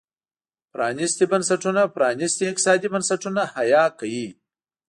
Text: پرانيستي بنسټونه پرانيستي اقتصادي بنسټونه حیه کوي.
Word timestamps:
پرانيستي 0.73 1.25
بنسټونه 1.31 1.81
پرانيستي 1.95 2.45
اقتصادي 2.49 2.87
بنسټونه 2.93 3.41
حیه 3.53 3.85
کوي. 3.99 4.27